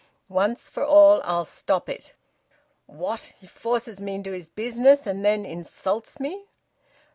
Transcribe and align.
Once 0.29 0.67
for 0.67 0.83
all 0.83 1.21
I'll 1.23 1.45
stop 1.45 1.87
it. 1.87 2.13
What! 2.87 3.33
He 3.37 3.45
forces 3.45 4.01
me 4.01 4.15
into 4.15 4.31
his 4.31 4.49
business, 4.49 5.05
and 5.05 5.23
then 5.23 5.45
insults 5.45 6.19
me!" 6.19 6.47